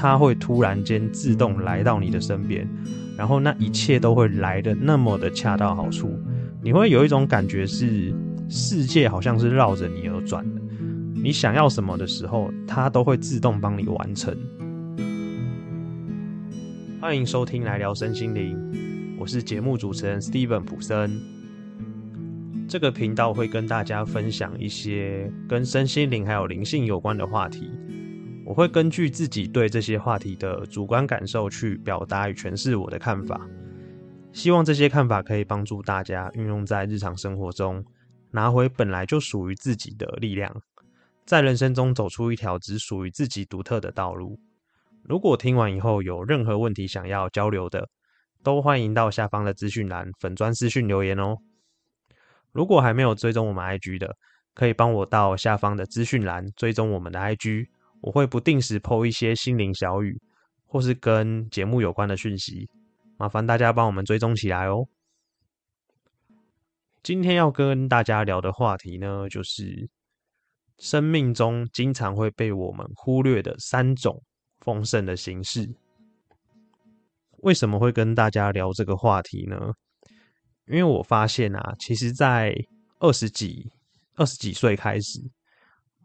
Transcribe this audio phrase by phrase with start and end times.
[0.00, 2.66] 它会突然间自动来到你的身边，
[3.18, 6.18] 然后那一切都会来的那么的恰到好处，
[6.62, 8.14] 你会有一种感觉是
[8.48, 10.60] 世界好像是绕着你而转的。
[11.22, 14.34] 你想要什么的时候，它都会自动帮你完成。
[16.98, 18.56] 欢迎收听来聊身心灵，
[19.18, 21.10] 我是节目主持人 Steven 普森。
[22.66, 27.70] 这个频道会跟大家分享一些跟身心灵还有灵性有关的话题。
[28.50, 33.40] 我会根据自己对这些话题的主观感受去表达与诠释我的看法，
[34.32, 37.84] 希望这些看法可以帮助大家运用在日常生活中，
[38.32, 40.52] 拿回本来就属于自己的力量，
[41.24, 44.40] 在人生中走出一条只属于自己独特的道路。
[45.04, 47.88] 如果听完以后有任何问题想要交流的，
[48.42, 51.36] 都欢迎到下方的资讯栏粉砖私讯留言哦。
[52.50, 54.16] 如果还没有追踪我们 IG 的，
[54.54, 57.68] 可以帮我到下方的资讯栏追踪我们的 IG。
[58.00, 60.20] 我会不定时 PO 一些心灵小语，
[60.66, 62.68] 或是跟节目有关的讯息，
[63.16, 64.86] 麻烦大家帮我们追踪起来哦。
[67.02, 69.88] 今天要跟大家聊的话题呢，就是
[70.78, 74.22] 生命中经常会被我们忽略的三种
[74.60, 75.68] 丰盛的形式。
[77.38, 79.72] 为什么会跟大家聊这个话题呢？
[80.66, 82.54] 因为我发现啊，其实，在
[82.98, 83.72] 二十几、
[84.14, 85.20] 二十几岁开始。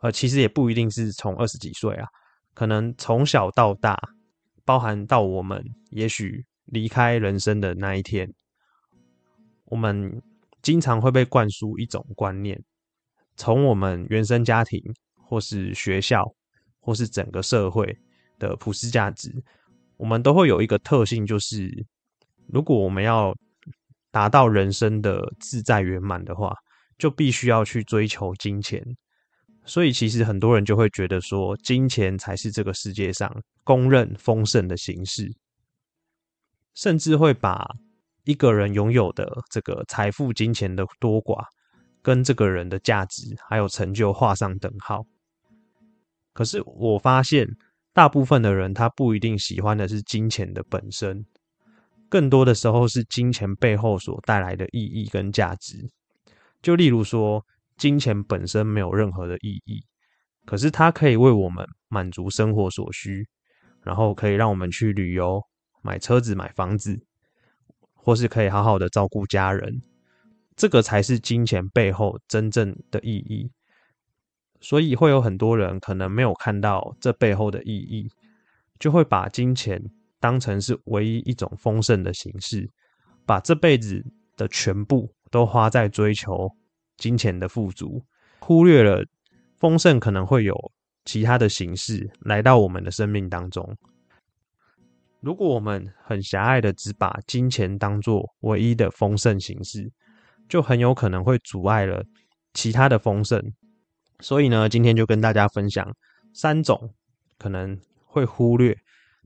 [0.01, 2.07] 呃，其实也不一定是从二十几岁啊，
[2.53, 3.97] 可能从小到大，
[4.63, 8.31] 包含到我们也许离开人生的那一天，
[9.65, 10.21] 我们
[10.61, 12.61] 经常会被灌输一种观念，
[13.35, 14.81] 从我们原生家庭，
[15.13, 16.23] 或是学校，
[16.79, 17.97] 或是整个社会
[18.37, 19.31] 的普世价值，
[19.97, 21.85] 我们都会有一个特性，就是
[22.47, 23.35] 如果我们要
[24.11, 26.53] 达到人生的自在圆满的话，
[26.97, 28.83] 就必须要去追求金钱。
[29.67, 35.35] 所以，其实很多人就会觉得说，金钱才是这个世界上公认丰盛的形式，
[36.75, 37.67] 甚至会把
[38.25, 41.43] 一个人拥有的这个财富、金钱的多寡，
[42.03, 45.03] 跟这个人的价值还有成就画上等号。
[46.31, 47.47] 可是，我发现
[47.91, 51.25] 大部分的人他不一定喜欢的是金钱的本身，
[52.07, 55.89] 更多的时候是金钱背后所带来的意义跟价值。
[56.61, 57.43] 就例如说。
[57.77, 59.83] 金钱本身没有任何的意义，
[60.45, 63.27] 可是它可以为我们满足生活所需，
[63.83, 65.41] 然后可以让我们去旅游、
[65.81, 67.05] 买车子、买房子，
[67.93, 69.81] 或是可以好好的照顾家人。
[70.55, 73.51] 这个才是金钱背后真正的意义。
[74.61, 78.09] 所以会有很多人可能没有看到这背后的意义，
[78.79, 79.79] 就会把金钱
[80.19, 82.71] 当成是唯一一种丰盛的形式，
[83.25, 84.01] 把这辈子
[84.37, 86.49] 的全部都花在追求。
[86.97, 88.03] 金钱的富足，
[88.39, 89.05] 忽略了
[89.57, 90.71] 丰盛可能会有
[91.03, 93.75] 其他的形式来到我们的生命当中。
[95.21, 99.91] 如果我们很狭隘的只把金钱当做唯一的丰盛形式，
[100.47, 102.03] 就很有可能会阻碍了
[102.53, 103.41] 其他的丰盛。
[104.19, 105.91] 所以呢，今天就跟大家分享
[106.33, 106.93] 三种
[107.37, 108.77] 可能会忽略，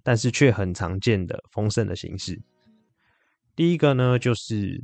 [0.02, 2.42] 但是却很常见的丰盛的形式。
[3.56, 4.82] 第一个呢，就是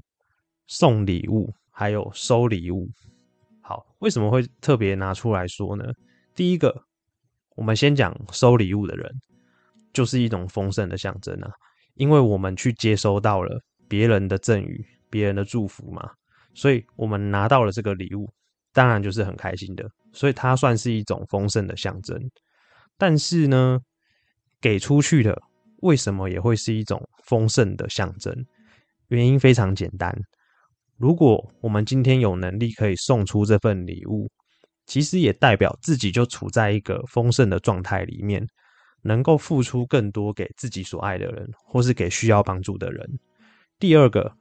[0.68, 1.54] 送礼物。
[1.78, 2.90] 还有收礼物，
[3.62, 5.84] 好，为什么会特别拿出来说呢？
[6.34, 6.74] 第一个，
[7.58, 9.14] 我们先讲收礼物的人，
[9.92, 11.52] 就是一种丰盛的象征啊，
[11.96, 16.10] 因为我们去接收到了别人的赠予、别人的祝福嘛，
[16.54, 18.32] 所以我们拿到了这个礼物，
[18.72, 22.18] 当然就是很开心的，所以它算是一种丰盛的象征。
[22.98, 23.78] 但是呢，
[24.62, 25.38] 给出去的
[25.82, 28.34] 为什么也会是一种丰盛的象征？
[29.10, 30.18] 原因非常简单。
[30.98, 34.32] 如果我们今天有能力可以送出这份礼物，
[34.86, 38.48] 其实也代表自己就处在一个丰盛的状态里面，
[39.02, 43.20] 能够付出更多给自己所爱的人，或是给需要帮助的人。
[43.78, 44.32] 第二个，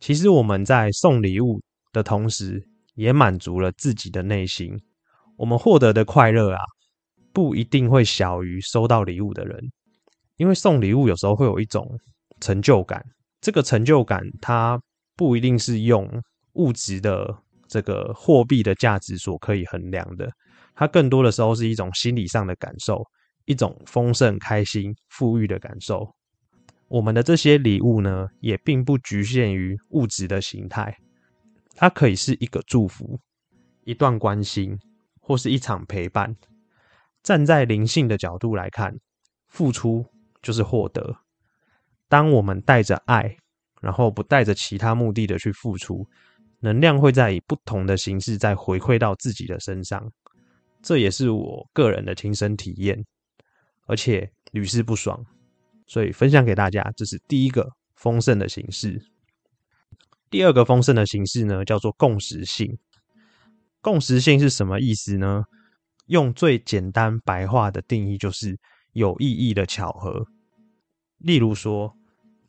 [0.00, 1.60] 其实我们在送礼物
[1.92, 2.60] 的同时，
[2.94, 4.76] 也满足了自己的内心。
[5.36, 6.60] 我们获得的快乐啊，
[7.32, 9.70] 不一定会小于收到礼物的人，
[10.38, 11.88] 因为送礼物有时候会有一种
[12.40, 13.04] 成就感，
[13.40, 14.80] 这个成就感它。
[15.20, 16.10] 不一定是用
[16.54, 20.32] 物质的这个货币的价值所可以衡量的，
[20.74, 23.04] 它更多的时候是一种心理上的感受，
[23.44, 26.10] 一种丰盛、开心、富裕的感受。
[26.88, 30.96] 我们的这些礼物呢，也并不局限于物质的形态，
[31.74, 33.20] 它可以是一个祝福、
[33.84, 34.78] 一段关心，
[35.20, 36.34] 或是一场陪伴。
[37.22, 38.98] 站在灵性的角度来看，
[39.48, 40.06] 付出
[40.40, 41.14] 就是获得。
[42.08, 43.36] 当我们带着爱。
[43.80, 46.06] 然后不带着其他目的的去付出，
[46.60, 50.10] 能量会在以不同的形式再回馈到自己的身上，
[50.82, 53.04] 这也是我个人的亲身体验。
[53.86, 55.26] 而且屡试不爽，
[55.88, 59.02] 所以分享给大家，这是第一个丰盛的形式。
[60.30, 62.78] 第二个丰盛的形式呢，叫做共识性。
[63.80, 65.42] 共识性是什么意思呢？
[66.06, 68.56] 用最简单白话的定义，就是
[68.92, 70.24] 有意义的巧合。
[71.18, 71.96] 例如说，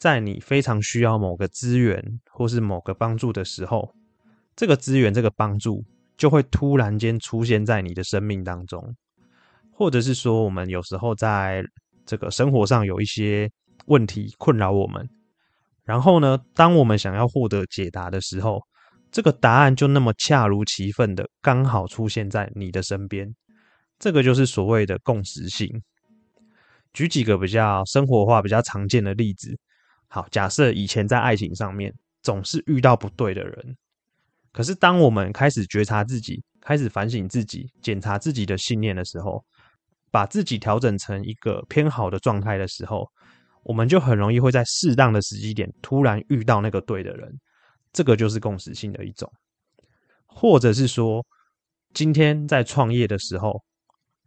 [0.01, 3.94] 在你非常需要某个资源或是某个帮助的时候，
[4.56, 5.86] 这个资源、这个帮助
[6.18, 8.95] 就会突然间出现在你的生命当中。
[9.69, 11.63] 或者是说，我们有时候在
[12.03, 13.48] 这个生活上有一些
[13.86, 15.07] 问题困扰我们，
[15.83, 18.59] 然后呢，当我们想要获得解答的时候，
[19.12, 23.31] 这个答案就那么恰如其分的刚好出现在你的身边，
[24.00, 25.69] 这个就是所谓的共识性。
[26.92, 29.56] 举几个比较生活化、比较常见的例子。
[30.13, 33.77] 好，假设以前在爱情上面总是遇到不对的人，
[34.51, 39.41] 可是当我们开始觉察自己、开始反省自己、检查自己的信念的时候，
[40.11, 43.09] 把自己调整成一个偏好的状态的时候，
[43.63, 47.33] 我们就很容易会在适当的时机点突然遇到那个对的人，
[47.93, 49.31] 这个就是共识性的一种。
[50.25, 51.25] 或者是说，
[51.93, 53.63] 今天在创业的时候，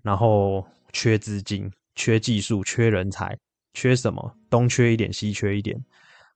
[0.00, 3.36] 然后缺资金、缺技术、缺人才、
[3.74, 5.78] 缺什么，东缺一点，西缺一点，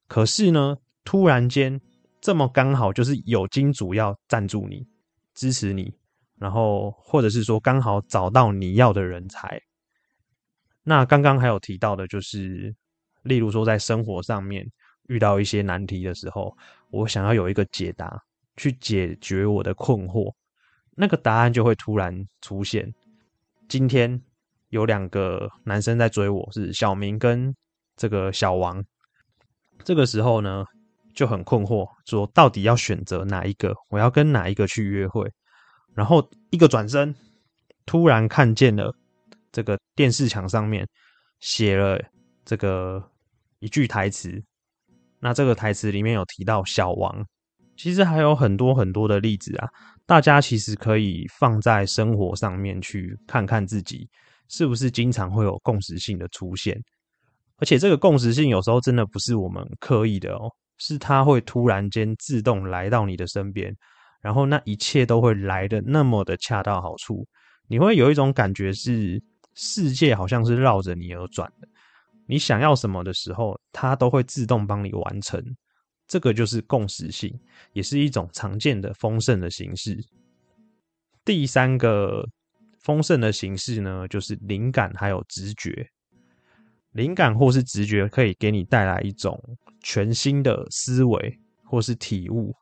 [0.07, 1.81] 可是呢，突然间
[2.21, 4.87] 这么刚好就是有金主要赞助你、
[5.35, 5.95] 支持你。
[6.41, 9.61] 然后，或者是说刚好找到你要的人才。
[10.85, 12.73] 那刚刚还有提到的，就是
[13.25, 14.65] 例如说在生活上面
[15.09, 16.57] 遇到一些难题的时候，
[16.91, 18.23] 我想要有一个解答
[18.57, 20.33] 去解决我的困惑，
[20.95, 22.95] 那个答案就会突然出现。
[23.69, 24.23] 今天
[24.71, 27.55] 有两个男生在追我，是小明跟
[27.97, 28.85] 这个小王。
[29.85, 30.65] 这个时候呢，
[31.15, 33.75] 就很困惑，说到底要选择哪一个？
[33.89, 35.31] 我要跟哪一个去约会？
[35.95, 37.15] 然后一个转身，
[37.87, 38.95] 突然看见了
[39.51, 40.87] 这个电视墙上面
[41.41, 42.01] 写了
[42.45, 43.03] 这个
[43.61, 44.43] 一句台词。
[45.21, 47.27] 那这个台词里面有提到小王，
[47.77, 49.69] 其实还有很多很多的例子啊。
[50.07, 54.09] 大家其实可以放在生活上面去看看自己
[54.49, 56.79] 是不是经常会有共识性的出现。
[57.57, 63.75] 而且这个共识性有时候真的不是我们刻意的哦，是它会突然间自动来到你的身边。
[64.21, 67.27] 然后那一切都会来的那么的恰到好处，
[67.69, 69.23] 你会有一种感觉是
[69.55, 71.69] 世界好像是绕着你而转的。
[72.27, 75.41] 你想要什么的时候，它都会自动帮你完成。
[76.09, 77.33] 这个就是共识性，
[77.73, 79.97] 也是一种常见的丰盛的形式。
[81.25, 82.27] 第三个
[82.89, 85.87] 丰盛的形式呢，就是灵感还有直觉。
[86.93, 89.39] 灵感或是直觉可以给你带来一种
[89.83, 92.55] 全新的思维或是体悟。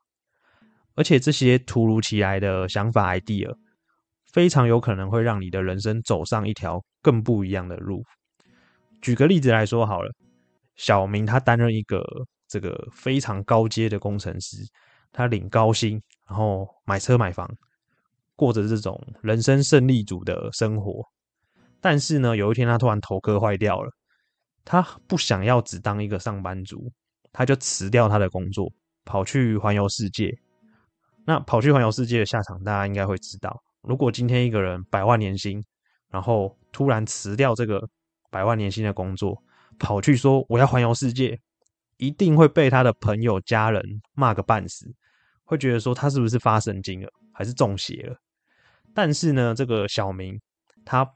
[0.95, 3.55] 而且这些突如其来的想法 idea，
[4.33, 8.03] 非常有可能会让你的人生走上一条更不一样的路。
[9.01, 10.11] 举个例子来说好了，
[10.75, 12.03] 小明他担任一个
[12.49, 14.57] 这个非常高阶的工程师，
[15.13, 17.49] 他领高薪，然后买车买房，
[18.37, 21.03] 过着这种人生胜利组的生活。
[21.81, 23.91] 但是呢，有一天他突然头壳坏掉了，
[24.63, 26.89] 他不想要只当一个上班族，
[27.33, 28.71] 他就辞掉他的工作，
[29.03, 30.33] 跑去环游世界。
[31.25, 33.61] 那跑去环游世界的下场，大家应该会知道。
[33.81, 35.63] 如果今天一个人百万年薪，
[36.09, 37.85] 然后突然辞掉这个
[38.31, 39.37] 百万年薪的工作，
[39.77, 41.39] 跑去说我要环游世界，
[41.97, 44.89] 一定会被他的朋友、家人骂个半死，
[45.43, 48.15] 会觉得说他是不是发神经了，还是中邪了？
[48.97, 50.41] 但是呢，这个小明
[50.83, 51.07] 他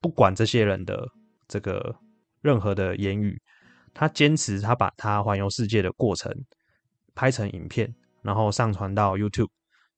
[0.00, 1.06] 不管这些人的
[1.46, 1.94] 这个
[2.40, 3.40] 任何的言语，
[3.94, 6.34] 他坚持他把他环游世界的过程
[7.14, 7.94] 拍成影片。
[8.22, 9.48] 然后上传到 YouTube，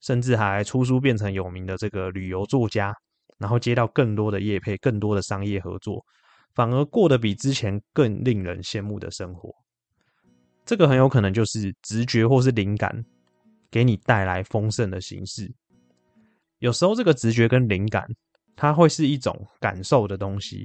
[0.02, 2.94] 甚至还出书变成有名的这个旅游作家，
[3.38, 6.04] 然后接到更多的业配、更多的商业合作，
[6.54, 9.50] 反而过得比之前更令人羡慕的生活。
[10.66, 13.04] 这个很有可能就是直觉或是灵感
[13.70, 15.50] 给你带来丰盛的形式。
[16.62, 18.06] 有时候这个直觉跟灵感，
[18.56, 20.64] 它会是一种感受的东西，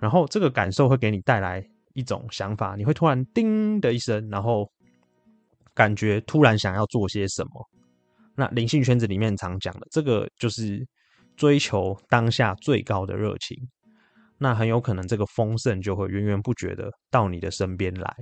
[0.00, 4.68] 然后这个感受会给你带来一种想法，你会突然叮的一声，然后。
[5.74, 7.64] 感觉突然想要做些什么，
[8.34, 10.84] 那灵性圈子里面常讲的这个就是
[11.36, 13.56] 追求当下最高的热情，
[14.38, 18.12] 那很有可能这个丰盛就会源源不绝的到你的身边来。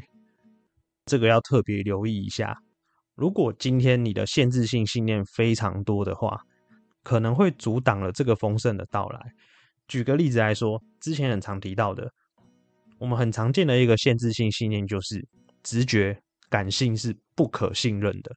[1.06, 2.54] 这个要特别留意一下，
[3.14, 6.38] 如果今天你的限制性信念非常多的话，
[7.06, 9.20] 可能会阻挡了这个丰盛的到来。
[9.86, 12.10] 举个例子来说，之前很常提到的，
[12.98, 15.24] 我们很常见的一个限制性信念就是
[15.62, 16.18] 直觉。
[16.48, 18.30] 感性是不可信任的。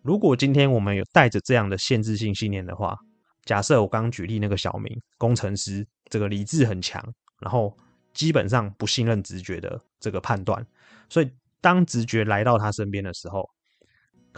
[0.00, 2.96] 如果今天我们有带着这样的限制性信念的话，
[3.44, 7.04] 假设我刚举例那个小明工程师，这个理智很强，
[7.38, 7.76] 然后
[8.14, 10.66] 基本上不信任直觉的这个判断，
[11.10, 13.46] 所以当直觉来到他身边的时候，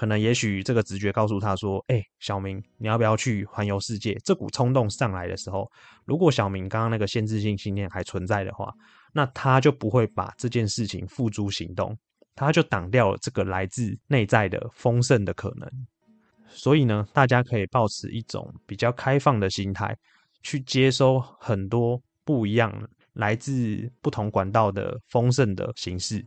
[0.03, 5.71] 可能也许这个直觉告诉他说：“哎，小明，你要不要去环游世界？”这股冲动上来的时候，
[6.05, 8.75] 如果小明刚刚那个限制性信念还存在的话，
[9.13, 11.97] 那他就不会把这件事情付诸行动，
[12.35, 15.71] 他就挡掉了这个来自内在的丰盛的可能。
[16.49, 19.97] 所以呢，大家可以保持一种比较开放的心态，
[20.43, 22.73] 去接收很多不一样、
[23.13, 26.27] 来自不同管道的丰盛的形式。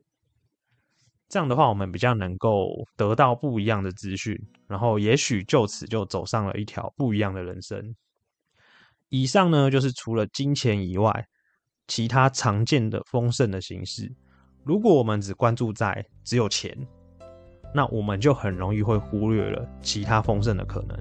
[1.27, 7.95] 这样的话，我们比较能够得到不一样的资讯，然后也许就此就走上了一条不一样的人生。
[9.09, 11.25] 以上呢，就是除了金钱以外，
[11.87, 14.11] 其他常见的丰盛的形式。
[14.63, 16.75] 如果我们只关注在只有钱，
[17.73, 20.97] 那我们就很容易会忽略了其他丰盛的可能。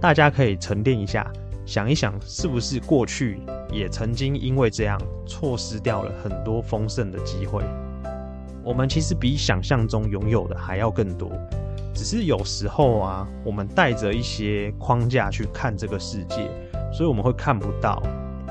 [0.00, 1.30] 大家可以沉淀一下，
[1.66, 3.40] 想一想，是不是过去
[3.72, 7.62] 也曾经因为这样错失掉了很多丰盛的机会？
[8.68, 11.32] 我们其实比想象中拥有的还要更多，
[11.94, 16.50] 只是有时候啊，我们带着一些框架去看这个世界，
[16.92, 18.02] 所以我们会看不到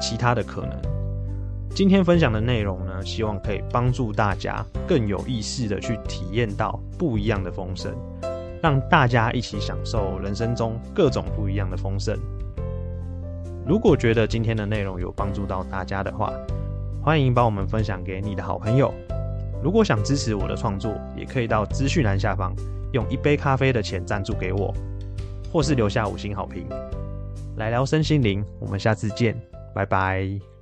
[0.02, 0.72] 其他的可能。
[1.70, 7.94] 今天分享的内容呢，希望可以帮助大家更有意识的去体验到不一样的丰盛，
[8.64, 12.18] 让大家一起享受人生中各种不一样的丰盛。
[13.68, 16.34] 如果觉得今天的内容有帮助到大家的话，
[17.04, 18.92] 欢迎帮我们分享给你的好朋友。
[19.64, 22.54] 如果想支持我的创作，也可以到资讯栏下方
[22.94, 24.74] 用一杯咖啡的钱赞助给我，
[25.52, 26.68] 或是留下五星好评。
[27.58, 29.36] 来聊身心灵，我们下次见，
[29.74, 30.57] 拜拜。